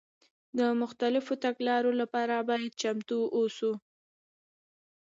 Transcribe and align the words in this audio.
د 0.57 0.59
مختلفو 0.81 1.33
تګلارو 1.45 1.91
لپاره 2.01 2.35
باید 2.49 2.77
چمتو 2.81 3.15
واوسو. 3.25 3.71